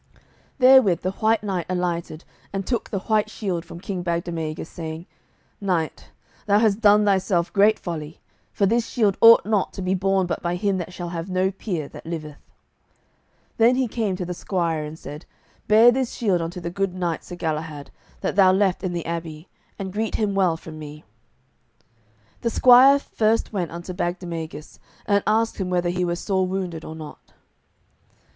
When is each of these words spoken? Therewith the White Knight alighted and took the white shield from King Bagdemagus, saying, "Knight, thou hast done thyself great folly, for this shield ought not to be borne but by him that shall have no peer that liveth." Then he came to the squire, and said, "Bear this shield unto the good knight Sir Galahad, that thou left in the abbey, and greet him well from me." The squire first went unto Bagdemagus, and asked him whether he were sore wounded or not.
Therewith 0.57 1.01
the 1.01 1.11
White 1.11 1.43
Knight 1.43 1.67
alighted 1.69 2.23
and 2.51 2.65
took 2.65 2.89
the 2.89 3.01
white 3.01 3.29
shield 3.29 3.63
from 3.63 3.79
King 3.79 4.01
Bagdemagus, 4.01 4.67
saying, 4.67 5.05
"Knight, 5.61 6.09
thou 6.47 6.57
hast 6.57 6.81
done 6.81 7.05
thyself 7.05 7.53
great 7.53 7.77
folly, 7.77 8.19
for 8.51 8.65
this 8.65 8.87
shield 8.89 9.15
ought 9.21 9.45
not 9.45 9.73
to 9.73 9.81
be 9.83 9.93
borne 9.93 10.25
but 10.25 10.41
by 10.41 10.55
him 10.55 10.79
that 10.79 10.91
shall 10.91 11.09
have 11.09 11.29
no 11.29 11.51
peer 11.51 11.87
that 11.87 12.07
liveth." 12.07 12.39
Then 13.57 13.75
he 13.75 13.87
came 13.87 14.15
to 14.15 14.25
the 14.25 14.33
squire, 14.33 14.83
and 14.83 14.97
said, 14.97 15.27
"Bear 15.67 15.91
this 15.91 16.11
shield 16.13 16.41
unto 16.41 16.59
the 16.59 16.71
good 16.71 16.95
knight 16.95 17.23
Sir 17.23 17.35
Galahad, 17.35 17.91
that 18.21 18.35
thou 18.35 18.51
left 18.51 18.83
in 18.83 18.93
the 18.93 19.05
abbey, 19.05 19.49
and 19.77 19.93
greet 19.93 20.15
him 20.15 20.33
well 20.33 20.57
from 20.57 20.79
me." 20.79 21.03
The 22.41 22.49
squire 22.49 22.97
first 22.97 23.53
went 23.53 23.69
unto 23.69 23.93
Bagdemagus, 23.93 24.79
and 25.05 25.21
asked 25.27 25.59
him 25.59 25.69
whether 25.69 25.89
he 25.89 26.03
were 26.03 26.15
sore 26.15 26.47
wounded 26.47 26.83
or 26.83 26.95
not. 26.95 27.33